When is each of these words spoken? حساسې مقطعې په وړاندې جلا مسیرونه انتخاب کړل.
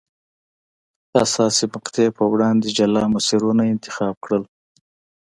حساسې 1.15 1.65
مقطعې 1.73 2.09
په 2.17 2.23
وړاندې 2.31 2.67
جلا 2.77 3.03
مسیرونه 3.15 3.63
انتخاب 3.73 4.15
کړل. 4.25 4.43